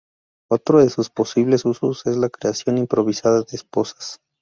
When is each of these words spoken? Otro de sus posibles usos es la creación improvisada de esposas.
Otro 0.49 0.79
de 0.79 0.89
sus 0.89 1.11
posibles 1.11 1.63
usos 1.63 2.07
es 2.07 2.17
la 2.17 2.31
creación 2.31 2.79
improvisada 2.79 3.43
de 3.43 3.55
esposas. 3.55 4.19